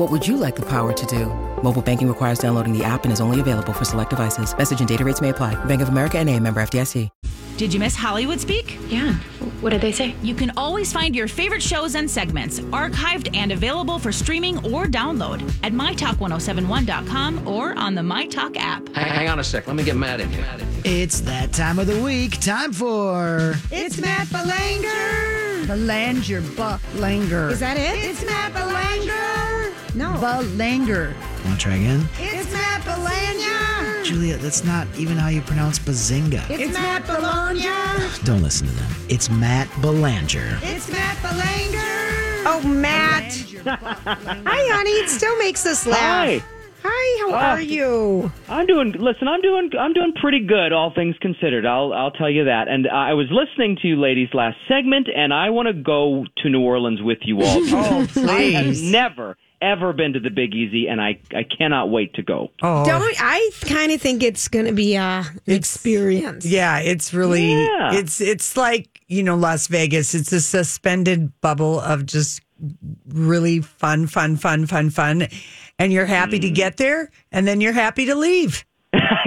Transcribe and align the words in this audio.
What 0.00 0.10
would 0.10 0.26
you 0.26 0.38
like 0.38 0.56
the 0.56 0.62
power 0.62 0.94
to 0.94 1.06
do? 1.06 1.26
Mobile 1.62 1.82
banking 1.82 2.08
requires 2.08 2.38
downloading 2.38 2.72
the 2.72 2.82
app 2.82 3.04
and 3.04 3.12
is 3.12 3.20
only 3.20 3.38
available 3.38 3.74
for 3.74 3.84
select 3.84 4.08
devices. 4.08 4.56
Message 4.56 4.78
and 4.78 4.88
data 4.88 5.04
rates 5.04 5.20
may 5.20 5.28
apply. 5.28 5.62
Bank 5.66 5.82
of 5.82 5.90
America 5.90 6.18
and 6.18 6.26
a 6.30 6.40
member 6.40 6.62
FDIC. 6.62 7.10
Did 7.58 7.74
you 7.74 7.78
miss 7.78 7.96
Hollywood 7.96 8.40
Speak? 8.40 8.78
Yeah. 8.88 9.12
What 9.60 9.70
did 9.70 9.82
they 9.82 9.92
say? 9.92 10.14
You 10.22 10.34
can 10.34 10.52
always 10.56 10.90
find 10.90 11.14
your 11.14 11.28
favorite 11.28 11.62
shows 11.62 11.96
and 11.96 12.10
segments 12.10 12.60
archived 12.60 13.36
and 13.36 13.52
available 13.52 13.98
for 13.98 14.10
streaming 14.10 14.56
or 14.72 14.86
download 14.86 15.42
at 15.62 15.74
mytalk1071.com 15.74 17.46
or 17.46 17.78
on 17.78 17.94
the 17.94 18.00
MyTalk 18.00 18.56
app. 18.56 18.88
Hang 18.94 19.28
on 19.28 19.38
a 19.38 19.44
sec. 19.44 19.66
Let 19.66 19.76
me 19.76 19.84
get 19.84 19.96
mad 19.98 20.22
at 20.22 20.32
you. 20.32 20.42
It's 20.82 21.20
that 21.20 21.52
time 21.52 21.78
of 21.78 21.86
the 21.86 22.02
week. 22.02 22.40
Time 22.40 22.72
for. 22.72 23.54
It's 23.70 24.00
Matt 24.00 24.32
Belanger. 24.32 25.66
Belanger. 25.66 26.40
Belanger. 26.40 27.50
Is 27.50 27.60
that 27.60 27.76
it? 27.76 28.02
It's 28.02 28.24
Matt 28.24 28.54
Belanger. 28.54 29.39
No. 29.94 30.16
Belanger. 30.20 31.14
Want 31.44 31.58
to 31.58 31.64
try 31.64 31.74
again? 31.74 32.08
It's 32.18 32.52
Matt 32.52 32.84
Belanger. 32.84 34.04
Julia, 34.04 34.36
that's 34.36 34.64
not 34.64 34.86
even 34.96 35.16
how 35.16 35.28
you 35.28 35.40
pronounce 35.42 35.78
bazinga. 35.78 36.48
It's, 36.48 36.72
Matt 36.72 37.06
Belanger. 37.06 38.24
Don't 38.24 38.42
listen 38.42 38.66
to 38.68 38.72
them. 38.74 38.90
It's 39.08 39.28
Matt 39.30 39.68
Belanger. 39.82 40.58
It's 40.62 40.88
Matt 40.90 41.20
Belanger. 41.22 41.78
Oh, 42.46 42.62
Matt. 42.66 43.32
Hi, 43.66 44.74
honey. 44.74 44.90
It 44.92 45.10
still 45.10 45.36
makes 45.38 45.66
us 45.66 45.86
laugh. 45.86 45.98
Hi. 46.00 46.42
Hi, 46.82 47.28
how 47.30 47.34
Ah. 47.36 47.50
are 47.56 47.60
you? 47.60 48.32
I'm 48.48 48.66
doing. 48.66 48.92
Listen, 48.92 49.28
I'm 49.28 49.42
doing. 49.42 49.70
I'm 49.78 49.92
doing 49.92 50.14
pretty 50.18 50.40
good, 50.46 50.72
all 50.72 50.90
things 50.94 51.14
considered. 51.20 51.66
I'll. 51.66 51.92
I'll 51.92 52.10
tell 52.10 52.30
you 52.30 52.44
that. 52.44 52.68
And 52.68 52.88
I 52.88 53.12
was 53.12 53.26
listening 53.30 53.76
to 53.82 53.88
you 53.88 53.96
ladies 54.00 54.28
last 54.32 54.56
segment, 54.66 55.06
and 55.14 55.34
I 55.34 55.50
want 55.50 55.66
to 55.68 55.74
go 55.74 56.24
to 56.38 56.48
New 56.48 56.62
Orleans 56.62 57.02
with 57.02 57.18
you 57.22 57.42
all. 57.42 57.58
Oh, 57.72 58.06
I 58.26 58.42
have 58.52 58.64
please. 58.64 58.82
never 58.90 59.36
ever 59.62 59.92
been 59.92 60.12
to 60.14 60.20
the 60.20 60.30
Big 60.30 60.54
Easy, 60.54 60.88
and 60.88 61.00
I. 61.00 61.20
I 61.34 61.44
cannot 61.44 61.90
wait 61.90 62.14
to 62.14 62.22
go. 62.22 62.50
Oh. 62.62 62.84
Don't 62.84 63.14
I 63.18 63.50
kind 63.62 63.92
of 63.92 64.00
think 64.00 64.22
it's 64.22 64.48
going 64.48 64.66
to 64.66 64.72
be 64.72 64.94
a 64.96 65.00
an 65.00 65.40
experience. 65.46 66.44
Yeah, 66.46 66.78
it's 66.78 67.12
really 67.14 67.52
Yeah. 67.52 67.94
it's 67.94 68.20
it's 68.20 68.56
like, 68.56 69.00
you 69.08 69.22
know, 69.22 69.36
Las 69.36 69.66
Vegas. 69.68 70.14
It's 70.14 70.32
a 70.32 70.40
suspended 70.40 71.32
bubble 71.40 71.80
of 71.80 72.06
just 72.06 72.40
really 73.08 73.60
fun, 73.60 74.06
fun, 74.06 74.36
fun, 74.36 74.66
fun, 74.66 74.90
fun. 74.90 75.26
And 75.78 75.92
you're 75.92 76.06
happy 76.06 76.38
Mm. 76.38 76.42
to 76.42 76.50
get 76.50 76.76
there 76.76 77.10
and 77.32 77.46
then 77.46 77.60
you're 77.60 77.72
happy 77.72 78.06
to 78.06 78.14
leave. 78.14 78.64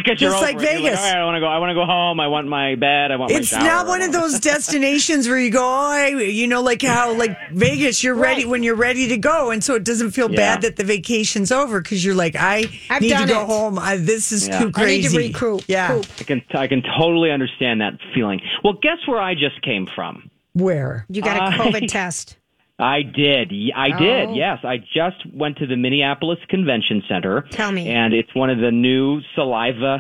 Because 0.03 0.22
you're 0.22 0.31
Just 0.31 0.44
over 0.44 0.52
like 0.53 0.56
it. 0.58 0.62
You're 0.81 0.81
Vegas. 0.91 1.00
All 1.00 1.06
right, 1.06 1.18
I 1.18 1.24
want 1.25 1.36
to 1.36 1.40
go. 1.40 1.47
I 1.47 1.58
want 1.59 1.69
to 1.69 1.74
go 1.75 1.86
home. 1.86 2.19
I 2.19 2.28
want 2.28 2.47
my 2.47 2.75
bed. 2.75 3.12
I 3.12 3.16
want 3.16 3.31
my 3.31 3.38
It's 3.40 3.47
shower. 3.47 3.64
not 3.64 3.88
one 3.88 4.02
of 4.02 4.12
those 4.12 4.40
destinations 4.68 5.28
where 5.28 5.40
you 5.40 5.50
go, 5.50 5.64
oh, 5.64 5.91
I, 5.91 6.08
you 6.09 6.47
know, 6.47 6.62
like 6.62 6.81
how 6.81 7.14
like 7.16 7.38
Vegas, 7.52 8.03
you're 8.03 8.16
ready 8.16 8.46
when 8.46 8.63
you're 8.63 8.75
ready 8.75 9.08
to 9.08 9.18
go, 9.18 9.52
and 9.52 9.63
so 9.63 9.75
it 9.75 9.84
doesn't 9.84 10.12
feel 10.12 10.30
Yeah. 10.30 10.36
bad 10.56 10.62
that 10.63 10.75
the 10.75 10.84
vacation's 10.84 11.52
over 11.52 11.81
because 11.81 12.03
you're 12.03 12.16
like, 12.16 12.36
I 12.38 12.66
I've 12.90 13.02
need 13.02 13.18
to 13.18 13.25
go 13.25 13.42
it. 13.44 13.47
home. 13.47 13.80
I, 13.80 13.97
this 13.97 14.31
is 14.31 14.47
Yeah. 14.47 14.59
too 14.59 14.72
I 14.75 14.86
need 14.86 15.03
to 15.09 15.18
recoup. 15.18 15.63
Yeah, 15.68 15.88
Coop. 15.94 16.06
I 16.19 16.24
can. 16.24 16.42
I 16.53 16.68
can 16.68 16.84
totally 17.00 17.31
understand 17.31 17.81
that 17.81 17.94
feeling. 18.13 18.42
Well, 18.63 18.74
guess 18.81 18.97
where 19.06 19.19
I 19.22 19.34
just 19.36 19.62
came 19.62 19.88
from. 19.96 20.30
where? 20.53 21.06
You 21.09 21.22
got 21.22 21.38
a 21.38 21.44
I- 21.44 21.58
COVID 21.58 21.88
test. 21.88 22.38
I 22.79 23.03
did. 23.03 23.53
I 23.75 23.97
did. 23.97 24.29
Oh. 24.29 24.34
Yes, 24.34 24.59
I 24.63 24.78
just 24.78 25.23
went 25.34 25.57
to 25.57 25.67
the 25.67 25.75
Minneapolis 25.75 26.39
Convention 26.50 27.03
Center. 27.07 27.45
Tell 27.51 27.72
me. 27.72 27.88
And 27.89 28.13
it's 28.13 28.34
one 28.34 28.50
of 28.50 28.57
the 28.57 28.72
new 28.72 29.22
saliva. 29.35 30.00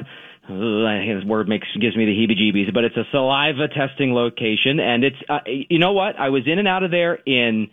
Ugh, 0.49 0.51
I 0.51 0.97
think 0.99 1.21
this 1.21 1.25
word 1.25 1.47
makes 1.47 1.67
gives 1.79 1.95
me 1.95 2.05
the 2.05 2.11
heebie-jeebies, 2.11 2.73
but 2.73 2.83
it's 2.83 2.97
a 2.97 3.05
saliva 3.11 3.67
testing 3.69 4.13
location, 4.13 4.79
and 4.79 5.03
it's 5.03 5.15
uh, 5.29 5.39
you 5.45 5.79
know 5.79 5.93
what? 5.93 6.19
I 6.19 6.29
was 6.29 6.43
in 6.45 6.59
and 6.59 6.67
out 6.67 6.83
of 6.83 6.91
there 6.91 7.15
in 7.15 7.69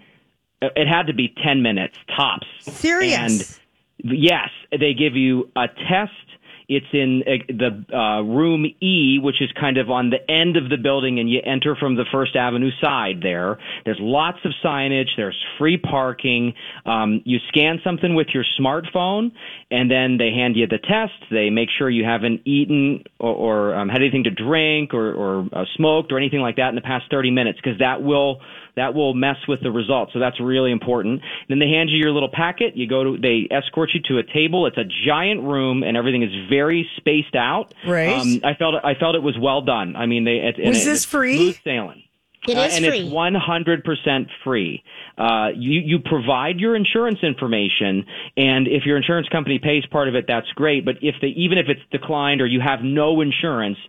it 0.63 0.87
had 0.87 1.07
to 1.09 1.15
be 1.15 1.35
ten 1.43 1.63
minutes 1.63 1.97
tops. 2.17 2.47
Serious. 2.61 3.59
And 4.03 4.13
yes, 4.21 4.51
they 4.71 4.95
give 4.95 5.17
you 5.17 5.51
a 5.57 5.67
test. 5.67 6.13
It's 6.71 6.87
in 6.93 7.25
uh, 7.27 7.33
the 7.49 7.97
uh, 7.97 8.23
room 8.23 8.65
E, 8.81 9.19
which 9.21 9.43
is 9.43 9.51
kind 9.59 9.77
of 9.77 9.91
on 9.91 10.11
the 10.11 10.31
end 10.31 10.57
of 10.57 10.71
the 10.71 10.77
building, 10.77 11.19
and 11.19 11.29
you 11.29 11.41
enter 11.45 11.75
from 11.75 11.97
the 11.97 12.05
First 12.13 12.37
Avenue 12.37 12.71
side 12.81 13.19
there. 13.23 13.59
There's 13.85 13.99
lots 14.01 14.39
of 14.45 14.53
signage. 14.65 15.09
There's 15.17 15.37
free 15.59 15.79
parking. 15.79 16.55
Um, 16.87 17.23
you 17.25 17.39
scan 17.49 17.81
something 17.83 18.15
with 18.15 18.29
your 18.33 18.45
smartphone, 18.57 19.33
and 19.73 19.91
then 19.91 20.17
they 20.17 20.31
hand 20.31 20.55
you 20.55 20.69
the 20.69 20.79
test. 20.79 21.13
They 21.33 21.51
make 21.51 21.71
sure 21.77 21.91
you 21.91 22.05
haven't 22.05 22.43
eaten 22.47 23.03
or, 23.19 23.35
or 23.35 23.75
um, 23.75 23.89
had 23.89 24.01
anything 24.01 24.23
to 24.25 24.31
drink 24.31 24.95
or, 24.95 25.13
or 25.13 25.49
uh, 25.53 25.65
smoked 25.77 26.13
or 26.13 26.19
anything 26.19 26.41
like 26.41 26.55
that 26.57 26.69
in 26.69 26.77
the 26.77 26.83
past 26.83 27.07
30 27.11 27.33
minutes, 27.33 27.59
because 27.61 27.81
that 27.81 28.01
will 28.01 28.43
that 28.77 28.95
will 28.95 29.15
mess 29.15 29.37
with 29.49 29.61
the 29.63 29.71
results. 29.71 30.13
So 30.13 30.19
that's 30.19 30.41
really 30.41 30.71
important. 30.73 31.23
Then 31.49 31.59
they 31.59 31.69
hand 31.69 31.91
you 31.91 31.99
your 31.99 32.13
little 32.13 32.29
packet. 32.33 32.77
You 32.77 32.87
go 32.89 33.05
to, 33.05 33.19
they 33.21 33.49
escort 33.51 33.91
you 33.95 34.01
to 34.09 34.19
a 34.19 34.23
table. 34.23 34.67
It's 34.67 34.79
a 34.79 34.85
giant 35.07 35.43
room 35.43 35.83
and 35.83 35.97
everything 35.97 36.23
is 36.23 36.31
very 36.49 36.89
spaced 36.97 37.35
out. 37.35 37.75
Right. 37.87 38.09
Um, 38.19 38.41
I 38.45 38.55
felt, 38.55 38.75
I 38.85 38.95
felt 38.95 39.15
it 39.15 39.23
was 39.23 39.37
well 39.39 39.63
done. 39.63 39.97
I 39.97 40.07
mean, 40.07 40.25
they, 40.25 40.37
it, 40.39 40.57
Was 40.59 40.83
it- 40.83 40.85
this 40.85 40.87
it's 40.87 41.05
free? 41.05 41.37
Smooth 41.37 41.59
sailing. 41.65 42.03
It 42.49 42.57
Uh, 42.57 42.63
is 42.63 42.77
and 42.77 42.87
free. 42.87 43.01
it's 43.01 43.11
100% 43.13 44.27
free. 44.45 44.83
Uh, 45.19 45.49
you, 45.55 45.81
you 45.85 45.99
provide 45.99 46.59
your 46.59 46.75
insurance 46.75 47.19
information, 47.23 48.07
and 48.37 48.67
if 48.67 48.87
your 48.87 48.97
insurance 48.97 49.29
company 49.29 49.59
pays 49.59 49.85
part 49.91 50.09
of 50.09 50.15
it, 50.15 50.25
that's 50.27 50.49
great. 50.55 50.87
But 50.87 50.97
if 51.03 51.17
they, 51.21 51.29
even 51.29 51.59
if 51.59 51.67
it's 51.69 51.83
declined 51.93 52.41
or 52.41 52.47
you 52.47 52.61
have 52.61 52.81
no 52.83 53.21
insurance, 53.21 53.77
it- 53.79 53.87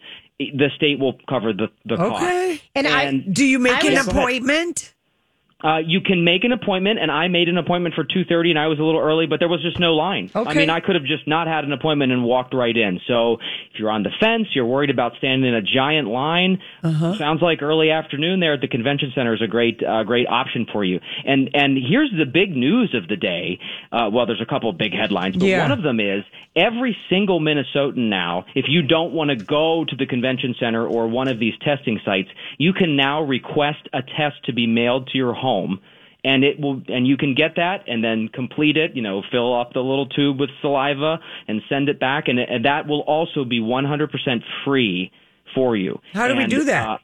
the 0.56 0.70
state 0.76 1.00
will 1.00 1.14
cover 1.30 1.54
the, 1.54 1.68
the 1.86 1.98
cost. 1.98 2.24
Okay. 2.24 2.62
And 2.76 2.88
I- 2.88 3.12
Do 3.12 3.46
you 3.46 3.60
make 3.60 3.84
an 3.84 3.94
was- 3.94 4.08
appointment? 4.08 4.94
Uh, 5.64 5.78
you 5.86 6.02
can 6.02 6.24
make 6.24 6.44
an 6.44 6.52
appointment, 6.52 7.00
and 7.00 7.12
I 7.12 7.28
made 7.28 7.50
an 7.50 7.58
appointment 7.58 7.96
for 7.96 8.04
two 8.04 8.24
thirty, 8.26 8.50
and 8.50 8.60
I 8.60 8.68
was 8.68 8.80
a 8.80 8.84
little 8.84 9.02
early, 9.02 9.28
but 9.28 9.40
there 9.40 9.50
was 9.50 9.62
just 9.62 9.80
no 9.80 9.94
line. 9.94 10.30
Okay. 10.36 10.50
I 10.50 10.54
mean, 10.54 10.70
I 10.70 10.80
could 10.80 10.96
have 10.96 11.06
just 11.06 11.28
not 11.28 11.48
had 11.48 11.64
an 11.64 11.72
appointment 11.74 12.12
and 12.12 12.24
walked 12.24 12.54
right 12.54 12.76
in. 12.76 13.00
So 13.08 13.36
if 13.74 13.80
you're 13.80 13.92
on 13.92 14.04
the 14.04 14.12
fence, 14.20 14.48
you're 14.54 14.66
worried 14.66 14.90
about 14.90 15.14
standing 15.18 15.48
in 15.48 15.56
a 15.56 15.62
giant 15.62 16.08
line. 16.08 16.60
Uh-huh. 16.84 17.16
Sounds 17.18 17.42
like 17.42 17.62
early 17.62 17.92
afternoon 17.92 18.40
there 18.40 18.54
at 18.54 18.62
the 18.62 18.68
convention 18.68 19.12
center 19.14 19.34
is 19.34 19.42
a 19.42 19.48
great, 19.48 19.82
uh, 19.84 20.04
great 20.04 20.28
option 20.28 20.66
for 20.72 20.84
you. 20.84 21.00
And 21.26 21.50
and 21.54 21.78
here's 21.78 22.12
the 22.12 22.26
big 22.26 22.56
news 22.56 22.96
of 22.96 23.08
the 23.08 23.16
day. 23.16 23.60
Uh, 23.92 24.10
well, 24.12 24.26
there's 24.26 24.42
a 24.42 24.46
couple 24.46 24.70
of 24.70 24.78
big 24.78 24.94
headlines, 24.94 25.38
but 25.38 25.48
Yeah. 25.48 25.62
one 25.62 25.72
of 25.72 25.84
them 25.84 26.00
is 26.00 26.24
every 26.56 26.98
single 27.10 27.40
Minnesotan 27.40 28.10
now, 28.10 28.46
if 28.56 28.66
you 28.68 28.82
don't 28.82 29.14
want 29.14 29.30
to 29.30 29.36
go 29.38 29.86
to 29.88 29.96
the 29.96 30.06
convention 30.06 30.56
center 30.60 30.86
or 30.86 31.08
one 31.08 31.28
of 31.28 31.40
these 31.40 31.54
testing 31.62 32.00
sites, 32.04 32.30
you 32.58 32.74
can 32.74 32.96
now 32.96 33.22
request 33.22 33.88
a 33.94 34.02
test 34.02 34.44
to 34.46 34.54
be 34.54 34.68
mailed 34.68 35.08
to 35.08 35.18
your 35.18 35.34
home. 35.34 35.51
And 36.24 36.44
it 36.44 36.60
will, 36.60 36.84
and 36.88 37.08
you 37.08 37.18
can 37.18 37.34
get 37.34 37.56
that 37.56 37.86
and 37.88 38.04
then 38.04 38.30
complete 38.32 38.78
it, 38.78 38.96
you 38.96 39.02
know, 39.02 39.24
fill 39.32 39.60
up 39.60 39.74
the 39.74 39.80
little 39.80 40.06
tube 40.06 40.40
with 40.40 40.52
saliva 40.62 41.18
and 41.48 41.62
send 41.68 41.90
it 41.90 42.00
back. 42.00 42.28
And, 42.28 42.38
and 42.38 42.66
that 42.66 42.88
will 42.88 43.02
also 43.02 43.44
be 43.44 43.60
100% 43.60 44.08
free 44.64 45.12
for 45.56 45.76
you. 45.76 46.00
How 46.14 46.28
do 46.28 46.36
we 46.36 46.46
do 46.46 46.64
that? 46.66 46.88
uh, 46.88 46.98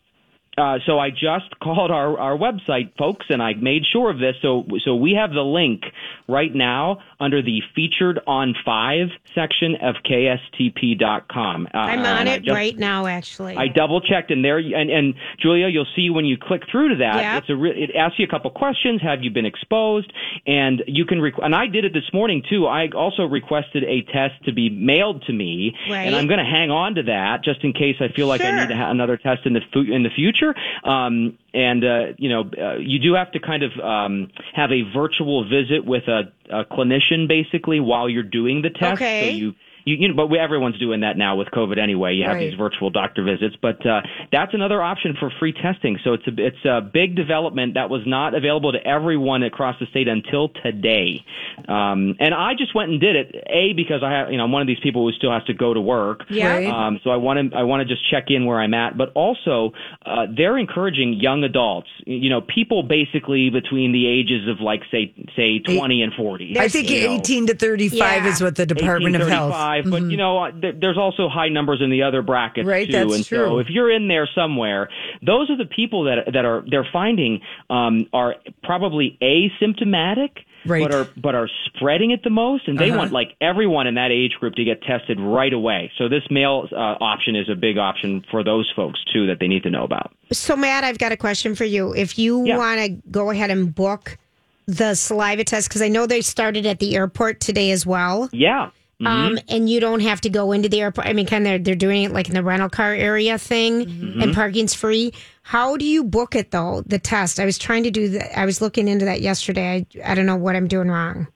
uh, 0.57 0.79
so 0.87 0.97
I 0.97 1.11
just 1.11 1.59
called 1.61 1.91
our, 1.91 2.17
our 2.17 2.35
website 2.35 2.97
folks 2.97 3.27
and 3.29 3.43
I 3.43 3.53
made 3.53 3.83
sure 3.91 4.09
of 4.09 4.17
this. 4.17 4.35
So 4.41 4.65
so 4.83 4.95
we 4.95 5.13
have 5.13 5.31
the 5.31 5.43
link 5.43 5.83
right 6.27 6.53
now 6.53 6.99
under 7.19 7.41
the 7.41 7.61
featured 7.75 8.19
on 8.27 8.53
five 8.65 9.07
section 9.33 9.75
of 9.81 9.95
KSTP.com. 10.03 11.67
Uh, 11.73 11.77
I'm 11.77 12.05
on 12.05 12.27
it 12.27 12.43
just- 12.43 12.53
right 12.55 12.77
now, 12.77 13.05
actually. 13.05 13.55
I 13.55 13.67
double 13.67 14.01
checked 14.01 14.31
in 14.31 14.41
there, 14.41 14.57
and, 14.57 14.89
and 14.89 15.13
Julia, 15.41 15.67
you'll 15.67 15.87
see 15.95 16.09
when 16.09 16.25
you 16.25 16.37
click 16.37 16.63
through 16.71 16.89
to 16.89 16.95
that, 16.97 17.21
Yep. 17.21 17.41
it's 17.43 17.49
a 17.49 17.55
re- 17.55 17.83
it 17.83 17.95
asks 17.95 18.19
you 18.19 18.25
a 18.25 18.29
couple 18.29 18.51
questions. 18.51 19.01
Have 19.01 19.23
you 19.23 19.31
been 19.31 19.45
exposed? 19.45 20.11
And 20.45 20.83
you 20.87 21.05
can, 21.05 21.19
requ- 21.19 21.43
and 21.43 21.55
I 21.55 21.67
did 21.67 21.85
it 21.85 21.93
this 21.93 22.11
morning 22.13 22.43
too. 22.49 22.67
I 22.67 22.87
also 22.89 23.23
requested 23.23 23.83
a 23.83 24.01
test 24.11 24.35
to 24.45 24.51
be 24.53 24.69
mailed 24.69 25.23
to 25.27 25.33
me, 25.33 25.75
Right. 25.89 26.03
and 26.03 26.15
I'm 26.15 26.27
going 26.27 26.39
to 26.39 26.45
hang 26.45 26.71
on 26.71 26.95
to 26.95 27.03
that 27.03 27.43
just 27.43 27.63
in 27.63 27.73
case 27.73 27.95
I 27.99 28.09
feel 28.09 28.27
like 28.27 28.41
I 28.41 28.51
need 28.65 28.71
another 28.71 29.17
test 29.17 29.45
in 29.45 29.53
the 29.53 29.61
fu- 29.73 29.91
in 29.91 30.03
the 30.03 30.09
future. 30.09 30.53
Um, 30.83 31.37
and 31.57 31.83
uh, 31.83 32.13
you 32.17 32.29
know, 32.29 32.41
uh, 32.41 32.77
you 32.77 32.99
do 32.99 33.15
have 33.15 33.31
to 33.31 33.39
kind 33.39 33.63
of 33.63 33.71
um, 33.83 34.29
have 34.53 34.69
a 34.71 34.83
virtual 34.95 35.43
visit 35.43 35.83
with 35.83 36.03
a, 36.07 36.31
a 36.51 36.65
clinician 36.65 37.27
basically 37.27 37.79
while 37.79 38.07
you're 38.07 38.21
doing 38.21 38.61
the 38.61 38.69
test. 38.69 39.01
Okay. 39.01 39.31
So 39.31 39.35
you 39.35 39.53
you, 39.87 39.95
you 39.97 40.07
know, 40.09 40.13
but 40.15 40.27
we, 40.27 40.37
everyone's 40.37 40.77
doing 40.79 40.99
that 41.01 41.17
now 41.17 41.35
with 41.35 41.47
COVID 41.49 41.77
anyway. 41.81 42.13
You 42.13 42.23
have 42.25 42.35
Right. 42.35 42.49
these 42.49 42.57
virtual 42.57 42.89
doctor 42.89 43.23
visits, 43.23 43.55
but 43.61 43.83
uh, 43.85 44.01
that's 44.31 44.53
another 44.53 44.81
option 44.83 45.15
for 45.19 45.31
free 45.39 45.53
testing. 45.53 45.97
So 46.03 46.13
it's 46.13 46.27
a 46.27 46.31
it's 46.37 46.65
a 46.65 46.81
big 46.81 47.15
development 47.15 47.73
that 47.75 47.89
was 47.89 48.01
not 48.05 48.35
available 48.35 48.71
to 48.73 48.79
everyone 48.85 49.43
across 49.43 49.75
the 49.79 49.85
state 49.87 50.07
until 50.07 50.49
today. 50.49 51.23
Um, 51.67 52.15
and 52.19 52.33
I 52.33 52.53
just 52.57 52.75
went 52.75 52.91
and 52.91 52.99
did 52.99 53.15
it. 53.15 53.35
A 53.49 53.73
because 53.73 54.01
I 54.03 54.11
have 54.11 54.31
you 54.31 54.37
know 54.37 54.43
I'm 54.43 54.51
one 54.51 54.61
of 54.61 54.67
these 54.67 54.79
people 54.83 55.07
who 55.07 55.11
still 55.13 55.31
has 55.31 55.43
to 55.45 55.53
go 55.53 55.73
to 55.73 55.81
work. 55.81 56.21
Yeah. 56.29 56.47
Right. 56.57 56.67
Um, 56.67 56.99
so 57.03 57.09
I 57.09 57.15
want 57.15 57.51
to 57.51 57.57
I 57.57 57.63
want 57.63 57.87
to 57.87 57.93
just 57.93 58.09
check 58.11 58.25
in 58.29 58.45
where 58.45 58.59
I'm 58.59 58.73
at, 58.73 58.97
but 58.97 59.11
also 59.15 59.71
uh, 60.05 60.25
they're 60.35 60.57
encouraging 60.57 61.13
young 61.19 61.43
adults. 61.43 61.87
You 62.05 62.29
know, 62.29 62.41
people 62.41 62.83
basically 62.83 63.49
between 63.49 63.91
the 63.91 64.05
ages 64.07 64.47
of 64.49 64.59
like 64.61 64.81
say 64.91 65.13
say 65.35 65.59
20 65.59 66.01
and 66.03 66.13
40. 66.13 66.59
I 66.59 66.67
think 66.67 66.89
You 66.89 67.07
know. 67.07 67.13
18 67.15 67.47
to 67.47 67.55
35 67.55 67.97
Yeah. 67.99 68.27
is 68.31 68.41
what 68.41 68.55
the 68.55 68.65
Department 68.65 69.15
of 69.15 69.27
Health. 69.27 69.53
1835, 69.85 69.91
But 69.91 70.11
you 70.11 70.17
know, 70.17 70.61
th- 70.61 70.75
there's 70.81 70.97
also 70.97 71.29
high 71.29 71.49
numbers 71.49 71.81
in 71.81 71.89
the 71.89 72.03
other 72.03 72.21
brackets 72.21 72.61
Mm-hmm. 72.67 72.69
Right, 72.69 72.85
too. 72.87 72.91
that's 72.93 73.15
and 73.15 73.25
true. 73.25 73.37
so 73.37 73.57
if 73.59 73.67
you're 73.69 73.91
in 73.91 74.07
there 74.07 74.27
somewhere, 74.33 74.89
those 75.21 75.49
are 75.49 75.57
the 75.57 75.65
people 75.65 76.05
that 76.05 76.33
that 76.33 76.45
are 76.45 76.63
they're 76.69 76.87
finding 76.91 77.41
um, 77.69 78.07
are 78.13 78.35
probably 78.63 79.17
asymptomatic. 79.21 80.29
Right. 80.65 80.81
But 80.83 80.93
are 80.93 81.07
but 81.15 81.35
are 81.35 81.49
spreading 81.67 82.11
it 82.11 82.23
the 82.23 82.29
most, 82.29 82.67
and 82.67 82.77
they 82.77 82.89
Uh-huh. 82.89 82.97
want 82.97 83.11
like 83.13 83.35
everyone 83.39 83.87
in 83.87 83.95
that 83.95 84.11
age 84.11 84.33
group 84.39 84.55
to 84.55 84.63
get 84.65 84.81
tested 84.83 85.17
right 85.19 85.53
away. 85.53 85.91
So 85.97 86.09
this 86.09 86.23
mail 86.29 86.67
uh, 86.71 86.75
option 86.75 87.35
is 87.37 87.47
a 87.47 87.55
big 87.55 87.77
option 87.77 88.25
for 88.29 88.43
those 88.43 88.69
folks 88.75 88.99
too 89.13 89.27
that 89.27 89.39
they 89.39 89.47
need 89.47 89.63
to 89.63 89.69
know 89.69 89.83
about. 89.85 90.11
So, 90.33 90.57
Matt, 90.57 90.83
I've 90.83 90.97
got 90.97 91.13
a 91.13 91.17
question 91.17 91.55
for 91.55 91.63
you. 91.63 91.93
If 91.93 92.19
you 92.19 92.45
Yeah. 92.45 92.57
want 92.57 92.81
to 92.81 92.89
go 93.11 93.29
ahead 93.29 93.49
and 93.49 93.73
book 93.73 94.17
the 94.65 94.95
saliva 94.95 95.45
test, 95.45 95.69
because 95.69 95.81
I 95.81 95.87
know 95.87 96.05
they 96.05 96.19
started 96.19 96.65
at 96.65 96.79
the 96.79 96.95
airport 96.97 97.39
today 97.39 97.71
as 97.71 97.85
well. 97.85 98.27
Yeah. 98.33 98.71
Mm-hmm. 99.01 99.07
Um, 99.07 99.39
and 99.47 99.69
you 99.69 99.79
don't 99.79 99.99
have 99.99 100.21
to 100.21 100.29
go 100.29 100.51
into 100.53 100.69
the 100.69 100.81
airport. 100.81 101.05
I 101.05 101.13
mean, 101.13 101.27
kind 101.27 101.47
of, 101.47 101.63
they're 101.63 101.75
doing 101.75 102.03
it 102.03 102.11
like 102.11 102.29
in 102.29 102.33
the 102.33 102.41
rental 102.43 102.67
car 102.69 102.93
area 102.93 103.37
thing, 103.37 103.85
Mm-hmm. 103.85 104.21
and 104.21 104.33
parking's 104.33 104.73
free. 104.73 105.13
How 105.43 105.77
do 105.77 105.85
you 105.85 106.03
book 106.03 106.35
it 106.35 106.49
though? 106.51 106.81
The 106.87 106.97
test. 106.97 107.39
I 107.39 107.45
was 107.45 107.57
trying 107.59 107.83
to 107.83 107.91
do 107.91 108.09
that. 108.09 108.37
I 108.37 108.45
was 108.45 108.59
looking 108.59 108.87
into 108.87 109.05
that 109.05 109.21
yesterday. 109.21 109.85
I, 110.03 110.11
I 110.11 110.15
don't 110.15 110.25
know 110.25 110.35
what 110.35 110.55
I'm 110.55 110.67
doing 110.67 110.87
wrong. 110.89 111.27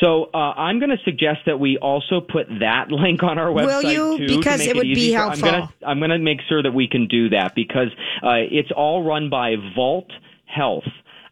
So 0.00 0.30
uh, 0.32 0.36
I'm 0.36 0.78
going 0.78 0.90
to 0.90 1.02
suggest 1.04 1.40
that 1.46 1.58
we 1.58 1.76
also 1.78 2.20
put 2.20 2.46
that 2.60 2.88
link 2.90 3.22
on 3.22 3.38
our 3.38 3.48
website 3.48 3.66
Will 3.66 3.82
you? 3.82 4.18
too, 4.28 4.36
Because 4.38 4.60
make 4.60 4.68
it 4.68 4.76
would 4.76 4.82
be 4.84 5.10
helpful. 5.10 5.48
I'm 5.48 5.54
going 5.54 5.68
to 5.68 5.86
I'm 5.86 5.98
going 5.98 6.10
to 6.10 6.18
make 6.18 6.38
sure 6.48 6.62
that 6.62 6.72
we 6.72 6.86
can 6.86 7.08
do 7.08 7.30
that 7.30 7.54
because 7.56 7.88
uh, 8.22 8.34
it's 8.50 8.70
all 8.76 9.02
run 9.02 9.28
by 9.28 9.56
Vault 9.74 10.10
Health. 10.44 10.84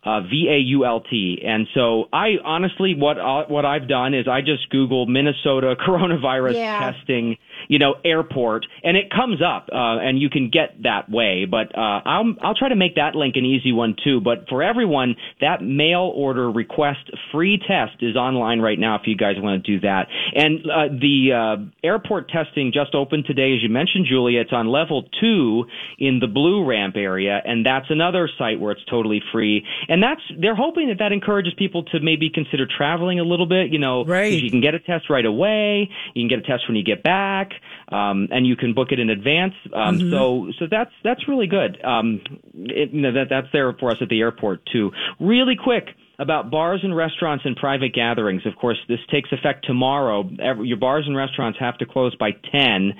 Uh, 0.04 0.20
V 0.20 0.48
A 0.50 0.58
U 0.58 0.84
L 0.84 1.00
T, 1.00 1.40
and 1.42 1.66
so 1.72 2.10
I 2.12 2.32
honestly, 2.44 2.94
what 2.94 3.18
I, 3.18 3.44
what 3.48 3.64
I've 3.64 3.88
done 3.88 4.12
is 4.12 4.28
I 4.28 4.42
just 4.42 4.70
Googled 4.70 5.08
Minnesota 5.08 5.74
coronavirus 5.88 6.56
Yeah. 6.56 6.92
testing, 6.92 7.38
you 7.68 7.78
know, 7.78 7.94
airport, 8.04 8.66
and 8.82 8.96
it 8.96 9.10
comes 9.10 9.40
up, 9.42 9.68
uh, 9.72 9.98
and 9.98 10.20
you 10.20 10.30
can 10.30 10.50
get 10.50 10.82
that 10.82 11.10
way. 11.10 11.46
But 11.50 11.76
uh, 11.76 12.00
I'll 12.04 12.34
I'll 12.42 12.54
try 12.54 12.68
to 12.68 12.76
make 12.76 12.96
that 12.96 13.14
link 13.14 13.36
an 13.36 13.44
easy 13.44 13.72
one 13.72 13.96
too. 14.02 14.20
But 14.20 14.48
for 14.48 14.62
everyone, 14.62 15.16
that 15.40 15.62
mail 15.62 16.12
order 16.14 16.50
request 16.50 17.10
free 17.32 17.58
test 17.58 18.02
is 18.02 18.16
online 18.16 18.60
right 18.60 18.78
now. 18.78 18.96
If 18.96 19.02
you 19.06 19.16
guys 19.16 19.36
want 19.38 19.64
to 19.64 19.72
do 19.72 19.80
that, 19.80 20.08
and 20.34 20.60
uh, 20.60 20.88
the 20.88 21.32
uh, 21.32 21.86
airport 21.86 22.28
testing 22.30 22.72
just 22.72 22.94
opened 22.94 23.24
today, 23.26 23.54
as 23.54 23.62
you 23.62 23.68
mentioned, 23.68 24.06
Julia. 24.08 24.40
It's 24.40 24.52
on 24.52 24.68
level 24.68 25.04
two 25.20 25.64
in 25.98 26.20
the 26.20 26.26
Blue 26.26 26.64
Ramp 26.64 26.96
area, 26.96 27.40
and 27.44 27.64
that's 27.64 27.86
another 27.90 28.28
site 28.38 28.60
where 28.60 28.72
it's 28.72 28.84
totally 28.90 29.22
free. 29.32 29.64
And 29.88 30.02
that's 30.02 30.20
they're 30.38 30.54
hoping 30.56 30.88
that 30.88 30.98
that 30.98 31.12
encourages 31.12 31.54
people 31.56 31.84
to 31.84 32.00
maybe 32.00 32.30
consider 32.30 32.66
traveling 32.66 33.20
a 33.20 33.24
little 33.24 33.46
bit. 33.46 33.72
You 33.72 33.78
know, 33.78 34.04
Right. 34.04 34.32
you 34.32 34.50
can 34.50 34.60
get 34.60 34.74
a 34.74 34.78
test 34.80 35.08
right 35.10 35.24
away. 35.24 35.88
You 36.14 36.22
can 36.22 36.28
get 36.28 36.38
a 36.38 36.42
test 36.42 36.68
when 36.68 36.76
you 36.76 36.84
get 36.84 37.02
back, 37.02 37.52
um, 37.88 38.28
and 38.30 38.46
you 38.46 38.56
can 38.56 38.74
book 38.74 38.88
it 38.90 38.98
in 38.98 39.10
advance. 39.10 39.54
Um, 39.72 40.10
So, 40.10 40.50
so 40.58 40.66
that's 40.70 40.92
that's 41.02 41.28
really 41.28 41.46
good. 41.46 41.82
Um, 41.84 42.20
it, 42.54 42.90
you 42.92 43.02
know, 43.02 43.12
that 43.12 43.26
that's 43.30 43.48
there 43.52 43.72
for 43.74 43.90
us 43.90 43.98
at 44.00 44.08
the 44.08 44.20
airport 44.20 44.66
too. 44.72 44.92
Really 45.20 45.56
quick 45.56 45.88
about 46.18 46.50
bars 46.50 46.80
and 46.82 46.94
restaurants 46.96 47.44
and 47.44 47.56
private 47.56 47.92
gatherings. 47.92 48.46
Of 48.46 48.56
course, 48.56 48.78
this 48.88 49.00
takes 49.10 49.30
effect 49.32 49.66
tomorrow. 49.66 50.28
Every, 50.40 50.68
your 50.68 50.76
bars 50.78 51.04
and 51.06 51.16
restaurants 51.16 51.58
have 51.58 51.78
to 51.78 51.86
close 51.86 52.14
by 52.16 52.30
ten, 52.52 52.94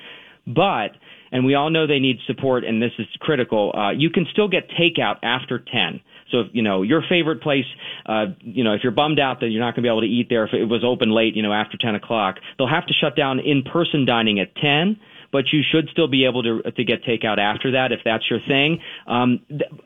but 0.46 0.92
and 1.32 1.44
we 1.44 1.54
all 1.54 1.70
know 1.70 1.86
they 1.86 1.98
need 1.98 2.18
support, 2.26 2.64
and 2.64 2.80
this 2.80 2.92
is 2.98 3.06
critical. 3.20 3.72
Uh, 3.76 3.90
you 3.90 4.10
can 4.10 4.26
still 4.32 4.48
get 4.48 4.68
takeout 4.70 5.16
after 5.22 5.58
ten. 5.58 6.00
So, 6.30 6.40
if, 6.40 6.46
you 6.52 6.62
know, 6.62 6.82
your 6.82 7.02
favorite 7.08 7.42
place, 7.42 7.66
uh, 8.06 8.26
you 8.40 8.64
know, 8.64 8.74
if 8.74 8.82
you're 8.82 8.92
bummed 8.92 9.20
out 9.20 9.40
that 9.40 9.48
you're 9.48 9.60
not 9.60 9.74
going 9.74 9.82
to 9.82 9.88
be 9.88 9.88
able 9.88 10.02
to 10.02 10.06
eat 10.06 10.28
there 10.28 10.44
if 10.44 10.52
it 10.52 10.64
was 10.64 10.82
open 10.84 11.10
late, 11.10 11.36
you 11.36 11.42
know, 11.42 11.52
after 11.52 11.76
10 11.78 11.94
o'clock, 11.94 12.36
they'll 12.58 12.68
have 12.68 12.86
to 12.86 12.94
shut 12.94 13.16
down 13.16 13.40
in-person 13.40 14.04
dining 14.04 14.40
at 14.40 14.54
10 14.56 14.98
but 15.34 15.46
you 15.52 15.62
should 15.68 15.88
still 15.90 16.06
be 16.06 16.26
able 16.26 16.44
to 16.44 16.62
to 16.62 16.84
get 16.84 17.02
takeout 17.02 17.38
after 17.38 17.72
that 17.72 17.90
if 17.90 17.98
that's 18.04 18.22
your 18.30 18.38
thing. 18.46 18.78
Um, 19.08 19.40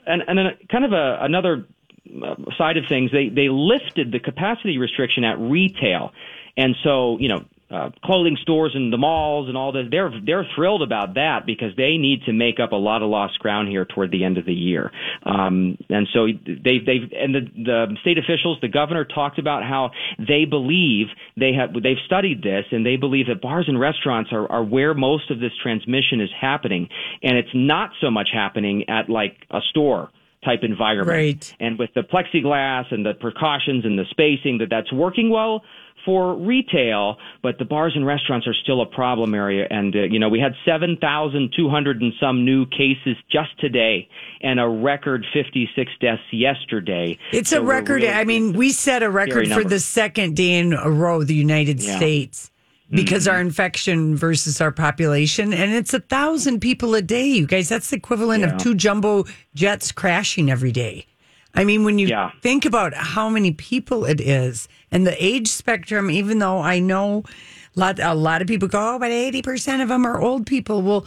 and 0.06 0.22
and 0.28 0.36
then 0.36 0.46
kind 0.70 0.84
of 0.84 0.92
a, 0.92 1.18
another 1.22 1.64
uh, 2.22 2.34
side 2.58 2.76
of 2.76 2.84
things, 2.86 3.10
they 3.12 3.30
they 3.30 3.48
lifted 3.48 4.12
the 4.12 4.20
capacity 4.20 4.76
restriction 4.76 5.24
at 5.24 5.38
retail, 5.38 6.12
and 6.56 6.76
so 6.84 7.18
you 7.18 7.28
know. 7.28 7.44
Uh, 7.70 7.90
clothing 8.02 8.38
stores 8.40 8.72
and 8.74 8.90
the 8.90 8.96
malls 8.96 9.46
and 9.46 9.54
all 9.54 9.72
that 9.72 9.88
they're 9.90 10.10
they're 10.24 10.46
thrilled 10.54 10.80
about 10.80 11.16
that 11.16 11.44
because 11.44 11.76
they 11.76 11.98
need 11.98 12.22
to 12.24 12.32
make 12.32 12.58
up 12.58 12.72
a 12.72 12.76
lot 12.76 13.02
of 13.02 13.10
lost 13.10 13.38
ground 13.40 13.68
here 13.68 13.84
toward 13.84 14.10
the 14.10 14.24
end 14.24 14.38
of 14.38 14.46
the 14.46 14.54
year. 14.54 14.90
Um, 15.22 15.76
and 15.90 16.08
so 16.14 16.28
they've 16.46 16.86
they've 16.86 17.12
and 17.12 17.34
the 17.34 17.40
the 17.54 17.96
state 18.00 18.16
officials 18.16 18.56
the 18.62 18.68
governor 18.68 19.04
talked 19.04 19.38
about 19.38 19.64
how 19.64 19.90
they 20.16 20.46
believe 20.46 21.08
they 21.36 21.52
have 21.52 21.74
they've 21.74 22.00
studied 22.06 22.42
this 22.42 22.64
and 22.70 22.86
they 22.86 22.96
believe 22.96 23.26
that 23.26 23.42
bars 23.42 23.66
and 23.68 23.78
restaurants 23.78 24.32
are 24.32 24.50
are 24.50 24.64
where 24.64 24.94
most 24.94 25.30
of 25.30 25.38
this 25.38 25.52
transmission 25.62 26.22
is 26.22 26.30
happening. 26.40 26.88
And 27.22 27.36
it's 27.36 27.52
not 27.52 27.90
so 28.00 28.10
much 28.10 28.30
happening 28.32 28.88
at 28.88 29.10
like 29.10 29.36
a 29.50 29.60
store 29.68 30.08
type 30.42 30.60
environment. 30.62 31.08
Right. 31.08 31.56
and 31.60 31.78
with 31.78 31.90
the 31.94 32.00
plexiglass 32.00 32.92
and 32.92 33.04
the 33.04 33.12
precautions 33.12 33.84
and 33.84 33.98
the 33.98 34.04
spacing 34.10 34.58
that 34.58 34.70
that's 34.70 34.92
working 34.92 35.30
well 35.30 35.64
for 36.08 36.34
retail, 36.36 37.18
but 37.42 37.58
the 37.58 37.66
bars 37.66 37.92
and 37.94 38.06
restaurants 38.06 38.46
are 38.46 38.54
still 38.62 38.80
a 38.80 38.86
problem 38.86 39.34
area. 39.34 39.66
And, 39.68 39.94
uh, 39.94 39.98
you 40.04 40.18
know, 40.18 40.30
we 40.30 40.40
had 40.40 40.54
7,200 40.64 42.00
and 42.00 42.14
some 42.18 42.46
new 42.46 42.64
cases 42.64 43.14
just 43.30 43.50
today 43.60 44.08
and 44.40 44.58
a 44.58 44.66
record 44.66 45.26
56 45.34 45.92
deaths 46.00 46.22
yesterday. 46.32 47.18
It's 47.30 47.50
So 47.50 47.60
a 47.60 47.62
record. 47.62 47.96
really- 48.02 48.08
I 48.08 48.24
mean, 48.24 48.54
we 48.54 48.70
set 48.70 49.02
a 49.02 49.10
record 49.10 49.48
for 49.48 49.62
the 49.64 49.78
second 49.80 50.34
day 50.34 50.54
in 50.58 50.72
a 50.72 50.90
row, 50.90 51.24
the 51.24 51.34
United 51.34 51.78
Yeah. 51.82 51.98
States, 51.98 52.50
because 52.90 53.26
Mm-hmm. 53.26 53.34
our 53.34 53.40
infection 53.42 54.16
versus 54.16 54.62
our 54.62 54.72
population, 54.72 55.52
and 55.52 55.74
it's 55.74 55.92
a 55.92 56.00
thousand 56.00 56.60
people 56.60 56.94
a 56.94 57.02
day. 57.02 57.26
You 57.26 57.46
guys, 57.46 57.68
that's 57.68 57.90
the 57.90 57.96
equivalent 57.96 58.40
Yeah. 58.44 58.54
of 58.54 58.56
two 58.56 58.74
jumbo 58.74 59.24
jets 59.54 59.92
crashing 59.92 60.50
every 60.50 60.72
day. 60.72 61.04
I 61.54 61.64
mean, 61.64 61.84
when 61.84 61.98
you 61.98 62.08
Yeah. 62.08 62.30
think 62.42 62.64
about 62.64 62.94
how 62.94 63.28
many 63.28 63.52
people 63.52 64.04
it 64.04 64.20
is 64.20 64.68
and 64.92 65.06
the 65.06 65.16
age 65.24 65.48
spectrum, 65.48 66.10
even 66.10 66.38
though 66.38 66.60
I 66.60 66.78
know 66.78 67.24
a 67.76 67.80
lot, 67.80 67.98
a 67.98 68.14
lot 68.14 68.42
of 68.42 68.48
people 68.48 68.68
go, 68.68 68.94
oh, 68.94 68.98
but 68.98 69.10
80% 69.10 69.82
of 69.82 69.88
them 69.88 70.06
are 70.06 70.20
old 70.20 70.46
people. 70.46 70.82
Well, 70.82 71.06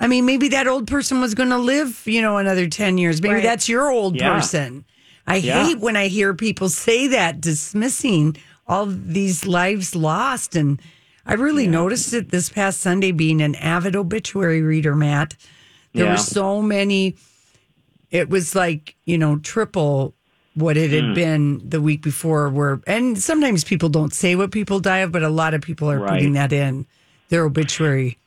I 0.00 0.06
mean, 0.06 0.26
maybe 0.26 0.48
that 0.48 0.68
old 0.68 0.86
person 0.86 1.20
was 1.20 1.34
going 1.34 1.48
to 1.48 1.58
live, 1.58 2.02
you 2.06 2.22
know, 2.22 2.36
another 2.36 2.68
10 2.68 2.98
years. 2.98 3.20
Maybe 3.20 3.34
Right. 3.36 3.42
that's 3.42 3.68
your 3.68 3.90
old 3.90 4.16
Yeah. 4.16 4.32
person. 4.34 4.84
I 5.26 5.36
Yeah. 5.36 5.64
hate 5.64 5.80
when 5.80 5.96
I 5.96 6.06
hear 6.08 6.32
people 6.34 6.68
say 6.68 7.08
that, 7.08 7.40
dismissing 7.40 8.36
all 8.66 8.86
these 8.86 9.46
lives 9.46 9.94
lost. 9.96 10.54
And 10.54 10.80
I 11.26 11.34
really 11.34 11.66
noticed 11.66 12.12
it 12.14 12.30
this 12.30 12.48
past 12.48 12.80
Sunday 12.80 13.10
being 13.10 13.42
an 13.42 13.54
avid 13.56 13.96
obituary 13.96 14.62
reader, 14.62 14.94
Matt. 14.94 15.34
There 15.94 16.04
Yeah. 16.04 16.12
were 16.12 16.16
so 16.18 16.62
many, 16.62 17.16
it 18.10 18.28
was 18.30 18.54
like, 18.54 18.94
you 19.04 19.18
know, 19.18 19.38
triple 19.38 20.14
what 20.54 20.76
it 20.76 20.90
had 20.90 21.14
been 21.14 21.60
the 21.68 21.80
week 21.80 22.02
before 22.02 22.48
where 22.48 22.80
and 22.86 23.16
sometimes 23.18 23.62
people 23.62 23.88
don't 23.88 24.12
say 24.12 24.34
what 24.34 24.50
people 24.50 24.80
die 24.80 24.98
of, 24.98 25.12
but 25.12 25.22
a 25.22 25.28
lot 25.28 25.54
of 25.54 25.60
people 25.60 25.88
are 25.90 26.00
Right. 26.00 26.10
putting 26.10 26.32
that 26.32 26.52
in 26.52 26.86
their 27.28 27.44
obituary. 27.44 28.18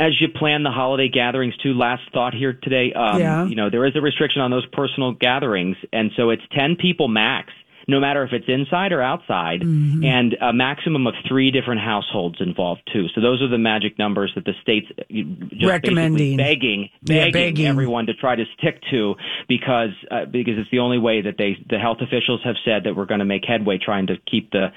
as 0.00 0.20
you 0.20 0.28
plan 0.28 0.62
the 0.62 0.70
holiday 0.70 1.08
gatherings 1.08 1.56
too 1.62 1.72
last 1.74 2.02
thought 2.12 2.34
here 2.34 2.52
today 2.52 2.92
um, 2.92 3.18
Yeah. 3.20 3.46
you 3.46 3.54
know 3.56 3.70
there 3.70 3.84
is 3.86 3.96
a 3.96 4.00
restriction 4.00 4.42
on 4.42 4.50
those 4.50 4.66
personal 4.66 5.12
gatherings 5.12 5.76
and 5.92 6.10
so 6.16 6.30
it's 6.30 6.42
10 6.52 6.76
people 6.76 7.08
max 7.08 7.52
no 7.88 7.98
matter 7.98 8.22
if 8.22 8.32
it's 8.32 8.44
inside 8.48 8.92
or 8.92 9.00
outside, 9.02 9.62
Mm-hmm. 9.62 10.04
and 10.04 10.36
a 10.40 10.52
maximum 10.52 11.06
of 11.06 11.14
three 11.26 11.50
different 11.50 11.80
households 11.80 12.36
involved 12.40 12.82
too. 12.92 13.06
So 13.14 13.20
those 13.20 13.40
are 13.42 13.48
the 13.48 13.58
magic 13.58 13.98
numbers 13.98 14.30
that 14.34 14.44
the 14.44 14.52
state's 14.62 14.86
uh, 14.98 15.02
just 15.50 15.64
Recommending. 15.64 16.36
basically 16.36 16.36
begging, 16.36 16.88
Yeah, 17.02 17.24
begging, 17.24 17.32
begging. 17.32 17.66
everyone 17.66 18.06
to 18.06 18.14
try 18.14 18.36
to 18.36 18.44
stick 18.58 18.80
to 18.90 19.14
because 19.48 19.90
uh, 20.10 20.26
because 20.26 20.54
it's 20.58 20.70
the 20.70 20.78
only 20.80 20.98
way 20.98 21.22
that 21.22 21.36
they 21.38 21.56
the 21.68 21.78
health 21.78 21.98
officials 22.00 22.40
have 22.44 22.56
said 22.64 22.84
that 22.84 22.94
we're 22.94 23.06
going 23.06 23.20
to 23.20 23.24
make 23.24 23.42
headway 23.46 23.78
trying 23.78 24.06
to 24.08 24.16
keep 24.30 24.50
the 24.52 24.68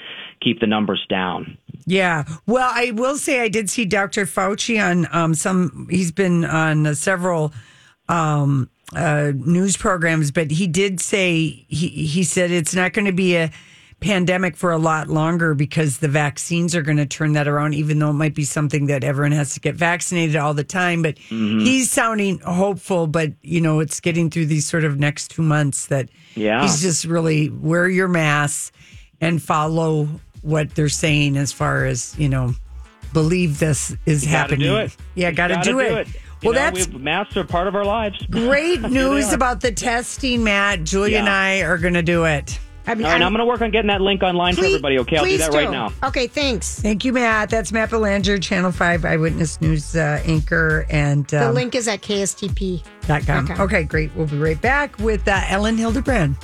keep 0.42 0.60
the 0.60 0.68
numbers 0.68 1.06
down. 1.10 1.58
Yeah. 1.86 2.24
Well, 2.48 2.72
I 2.74 2.92
will 2.92 3.18
say 3.18 3.42
I 3.42 3.48
did 3.50 3.70
see 3.70 3.86
Dr. 3.86 4.26
Fauci 4.26 4.82
on 4.84 5.08
um, 5.12 5.34
some, 5.34 5.88
he's 5.90 6.12
been 6.12 6.46
on 6.46 6.88
uh, 6.88 6.94
several 6.94 7.54
um, 8.08 8.70
uh, 8.96 9.32
news 9.36 9.78
programs, 9.78 10.32
but 10.32 10.52
he 10.52 10.68
did 10.68 11.00
say, 11.00 11.66
he, 11.68 11.88
he 11.88 12.24
said 12.24 12.52
it's 12.52 12.76
not 12.76 12.94
going 12.94 13.06
to 13.06 13.12
be 13.14 13.36
a 13.36 13.52
pandemic 14.00 14.56
for 14.58 14.72
a 14.72 14.78
lot 14.78 15.08
longer 15.10 15.54
because 15.54 16.00
the 16.00 16.08
vaccines 16.08 16.76
are 16.76 16.82
going 16.82 16.98
to 16.98 17.06
turn 17.06 17.34
that 17.34 17.48
around, 17.48 17.74
even 17.76 18.00
though 18.00 18.10
it 18.10 18.14
might 18.14 18.34
be 18.34 18.44
something 18.44 18.88
that 18.88 19.04
everyone 19.04 19.32
has 19.32 19.54
to 19.54 19.60
get 19.60 19.76
vaccinated 19.76 20.36
all 20.36 20.54
the 20.56 20.64
time. 20.64 21.02
But 21.04 21.18
he's 21.20 21.92
sounding 21.92 22.40
hopeful, 22.40 23.06
but, 23.08 23.32
you 23.44 23.62
know, 23.62 23.80
it's 23.80 24.00
getting 24.00 24.30
through 24.32 24.48
these 24.48 24.66
sort 24.66 24.84
of 24.86 25.00
next 25.00 25.30
two 25.30 25.44
months 25.44 25.86
that 25.88 26.10
Yeah. 26.36 26.64
he's 26.64 26.82
just 26.82 27.06
really 27.06 27.50
wear 27.50 27.88
your 27.88 28.08
mask 28.08 28.74
and 29.22 29.40
follow 29.42 30.08
what 30.42 30.74
they're 30.74 30.90
saying 30.90 31.38
as 31.38 31.52
far 31.52 31.86
as 31.86 32.16
you 32.18 32.28
know 32.28 32.56
believe 33.14 33.60
this 33.60 33.96
is 34.08 34.24
You 34.26 34.32
gotta 34.32 34.38
happening 34.56 34.60
do 34.68 34.78
it. 34.78 34.96
yeah 35.14 35.30
gotta, 35.30 35.54
gotta 35.56 35.70
do, 35.72 35.80
it, 35.80 36.08
You 36.08 36.14
well 36.44 36.54
know, 36.54 36.60
that's 36.60 36.88
we, 36.88 37.00
masks 37.00 37.38
are 37.38 37.44
part 37.44 37.68
of 37.68 37.76
our 37.76 37.86
lives. 37.86 38.26
great 38.30 38.82
news 38.82 39.34
about 39.34 39.62
the 39.62 39.72
testing 39.72 40.44
matt 40.44 40.84
julia 40.84 41.20
and 41.20 41.30
i 41.30 41.62
are 41.62 41.78
gonna 41.78 42.04
do 42.04 42.26
it 42.26 42.60
I 42.86 42.96
mean, 42.96 43.06
All 43.06 43.12
right, 43.12 43.22
I'm 43.22 43.32
going 43.32 43.40
to 43.40 43.46
work 43.46 43.62
on 43.62 43.70
getting 43.70 43.90
that 43.90 44.02
link 44.02 44.24
online 44.24 44.56
for 44.56 44.66
everybody. 44.66 44.98
Okay, 45.00 45.18
I'll 45.18 45.24
do 45.24 45.30
please 45.30 45.40
that 45.40 45.54
right 45.54 45.70
now. 45.70 45.94
Okay, 46.04 46.26
thanks. 46.26 46.82
thank 46.82 47.06
you 47.06 47.14
matt 47.14 47.50
that's 47.50 47.72
matt 47.72 47.92
belanger 47.92 48.40
channel 48.40 48.72
5 48.72 49.06
eyewitness 49.06 49.62
news 49.62 49.96
uh, 49.96 50.22
anchor 50.26 50.88
and 50.90 51.28
The 51.28 51.50
um, 51.50 51.56
link 51.56 51.76
is 51.76 51.88
at 51.88 52.02
kstp.com. 52.02 53.52
Okay. 53.52 53.62
okay 53.62 53.84
great 53.84 54.14
we'll 54.16 54.26
be 54.26 54.40
right 54.40 54.60
back 54.60 54.98
with 54.98 55.28
uh, 55.28 55.42
ellen 55.48 55.78
hildebrand 55.78 56.36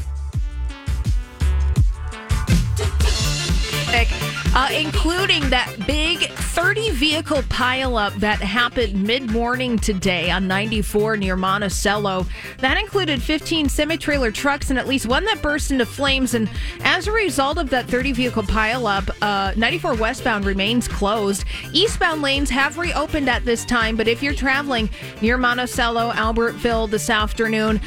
uh, 4.58 4.70
including 4.72 5.48
that 5.52 5.72
big 5.86 6.18
30 6.32 6.90
vehicle 6.90 7.44
pileup 7.44 8.12
that 8.16 8.40
happened 8.40 9.04
mid 9.04 9.30
morning 9.30 9.78
today 9.78 10.32
on 10.32 10.48
94 10.48 11.16
near 11.18 11.36
Monticello. 11.36 12.26
That 12.58 12.76
included 12.80 13.22
15 13.22 13.70
semi 13.70 13.98
trailer 13.98 14.32
trucks 14.32 14.72
and 14.72 14.80
at 14.80 14.88
least 14.88 15.06
one 15.06 15.26
that 15.26 15.44
burst 15.44 15.70
into 15.70 15.86
flames. 15.86 16.34
And 16.34 16.50
as 16.82 17.06
a 17.06 17.12
result 17.12 17.60
of 17.60 17.70
that 17.70 17.86
30 17.86 18.14
vehicle 18.14 18.42
pileup, 18.42 19.12
uh, 19.22 19.54
94 19.56 19.94
westbound 19.94 20.44
remains 20.44 20.88
closed. 20.88 21.46
Eastbound 21.72 22.24
lanes 22.24 22.50
have 22.50 22.80
reopened 22.80 23.30
at 23.30 23.46
this 23.46 23.64
time, 23.64 23.96
but 23.96 24.08
if 24.08 24.24
you're 24.24 24.34
traveling 24.34 24.90
near 25.22 25.38
Monticello, 25.38 26.10
Albertville 26.14 26.90
this 26.90 27.12
afternoon, 27.12 27.80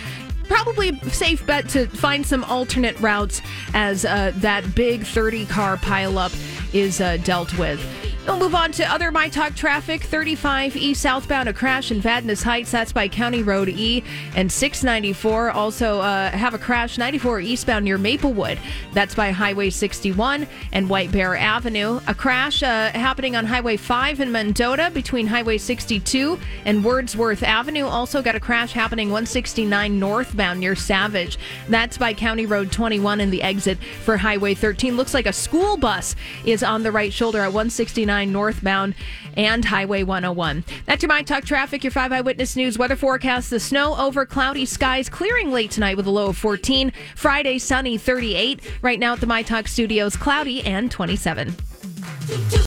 probably 0.50 0.98
safe 1.10 1.46
bet 1.46 1.68
to 1.68 1.86
find 1.86 2.26
some 2.26 2.42
alternate 2.44 2.98
routes 3.00 3.40
as 3.72 4.04
uh, 4.04 4.32
that 4.36 4.74
big 4.74 5.04
30 5.04 5.46
car 5.46 5.76
pileup 5.76 6.32
is 6.72 7.00
uh, 7.00 7.16
dealt 7.18 7.56
with. 7.58 7.80
We'll 8.26 8.38
move 8.38 8.54
on 8.54 8.70
to 8.72 8.84
other 8.84 9.10
My 9.10 9.30
Talk 9.30 9.56
traffic. 9.56 10.02
35 10.02 10.76
east 10.76 11.00
southbound, 11.00 11.48
a 11.48 11.54
crash 11.54 11.90
in 11.90 12.02
Vadnais 12.02 12.42
Heights. 12.42 12.70
That's 12.70 12.92
by 12.92 13.08
County 13.08 13.42
Road 13.42 13.70
E. 13.70 14.04
And 14.36 14.52
694 14.52 15.50
also 15.52 16.00
uh, 16.00 16.30
have 16.30 16.52
a 16.52 16.58
crash 16.58 16.98
94 16.98 17.40
eastbound 17.40 17.86
near 17.86 17.96
Maplewood. 17.96 18.58
That's 18.92 19.14
by 19.14 19.30
Highway 19.30 19.70
61 19.70 20.46
and 20.70 20.90
White 20.90 21.10
Bear 21.10 21.34
Avenue. 21.34 21.98
A 22.06 22.14
crash 22.14 22.62
uh, 22.62 22.90
happening 22.90 23.36
on 23.36 23.46
Highway 23.46 23.78
5 23.78 24.20
in 24.20 24.30
Mendota 24.30 24.90
between 24.92 25.26
Highway 25.26 25.56
62 25.56 26.38
and 26.66 26.84
Wordsworth 26.84 27.42
Avenue. 27.42 27.86
Also 27.86 28.20
got 28.20 28.34
a 28.34 28.40
crash 28.40 28.72
happening 28.72 29.08
169 29.08 29.98
northbound 29.98 30.60
near 30.60 30.76
Savage. 30.76 31.38
That's 31.70 31.96
by 31.96 32.12
County 32.12 32.44
Road 32.44 32.70
21 32.70 33.20
and 33.20 33.32
the 33.32 33.42
exit 33.42 33.78
for 34.04 34.18
Highway 34.18 34.52
13. 34.52 34.94
Looks 34.98 35.14
like 35.14 35.26
a 35.26 35.32
school 35.32 35.78
bus 35.78 36.14
is 36.44 36.62
on 36.62 36.82
the 36.82 36.92
right 36.92 37.12
shoulder 37.12 37.38
at 37.38 37.46
169 37.46 38.09
northbound 38.10 38.94
and 39.36 39.64
Highway 39.64 40.02
101. 40.02 40.64
That's 40.86 41.02
your 41.02 41.08
My 41.08 41.22
Talk 41.22 41.44
traffic, 41.44 41.84
your 41.84 41.90
5 41.90 42.12
Eyewitness 42.12 42.56
News 42.56 42.78
weather 42.78 42.96
forecast. 42.96 43.50
The 43.50 43.60
snow 43.60 43.96
over 43.96 44.26
cloudy 44.26 44.66
skies 44.66 45.08
clearing 45.08 45.52
late 45.52 45.70
tonight 45.70 45.96
with 45.96 46.06
a 46.06 46.10
low 46.10 46.28
of 46.28 46.36
14. 46.36 46.92
Friday, 47.16 47.58
sunny 47.58 47.96
38. 47.96 48.60
Right 48.82 48.98
now 48.98 49.14
at 49.14 49.20
the 49.20 49.26
My 49.26 49.42
Talk 49.42 49.68
studios, 49.68 50.16
cloudy 50.16 50.62
and 50.62 50.90
27. 50.90 51.54